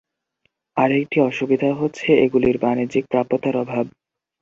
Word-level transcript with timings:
আরেকটি 0.77 1.17
অসুবিধা 1.21 1.69
হচ্ছে, 1.73 2.07
এগুলির 2.25 2.57
বাণিজ্যিক 2.57 3.03
প্রাপ্যতার 3.07 3.55
অভাব। 3.57 3.85